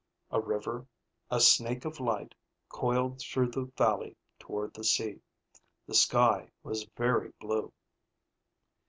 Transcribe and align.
A 0.31 0.41
river, 0.41 0.87
a 1.29 1.39
snake 1.39 1.85
of 1.85 1.99
light, 1.99 2.33
coiled 2.69 3.19
through 3.21 3.51
the 3.51 3.65
valley 3.77 4.17
toward 4.39 4.73
the 4.73 4.83
sea. 4.83 5.21
The 5.85 5.93
sky 5.93 6.49
was 6.63 6.89
very 6.97 7.29
blue. 7.39 7.71